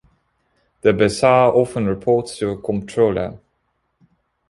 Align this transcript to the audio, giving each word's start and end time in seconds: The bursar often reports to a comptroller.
The 0.81 0.93
bursar 0.93 1.53
often 1.55 1.85
reports 1.85 2.35
to 2.39 2.49
a 2.49 2.57
comptroller. 2.59 3.37